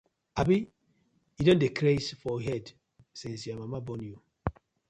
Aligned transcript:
Abi 0.39 0.55
yu 1.35 1.43
don 1.45 1.59
dey 1.61 1.73
craze 1.77 2.11
for 2.21 2.35
head 2.47 2.65
since 3.19 3.41
yur 3.47 3.59
mama 3.61 3.79
born 3.85 4.01
yu. 4.09 4.17